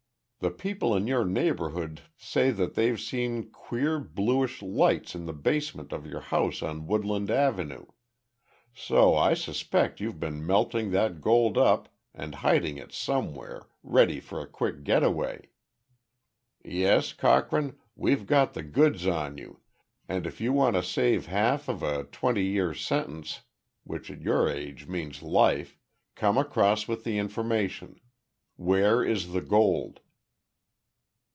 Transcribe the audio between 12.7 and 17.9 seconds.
it somewhere, ready for a quick getaway. "Yes, Cochrane,